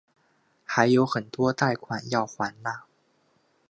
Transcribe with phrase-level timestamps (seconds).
[0.65, 2.85] 还有很多贷款要还哪